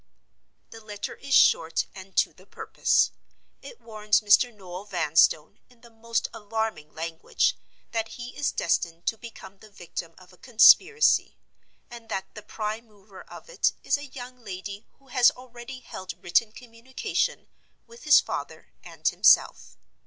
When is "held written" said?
15.81-16.51